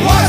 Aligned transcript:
what? 0.00 0.21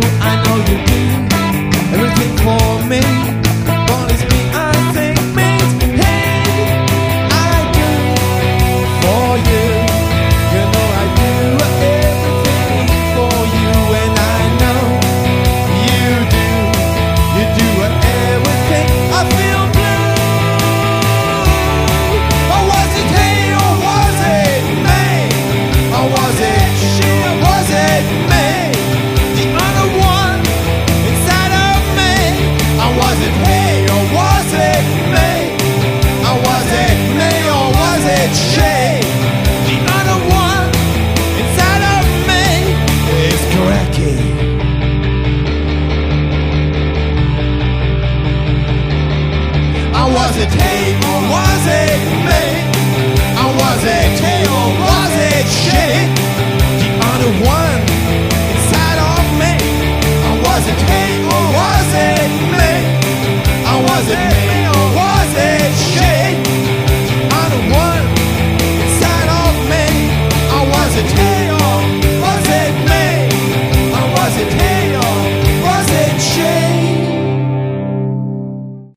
I 0.00 0.42
know 0.44 0.56
you 0.68 0.86
do 0.86 1.07
Or 50.48 50.87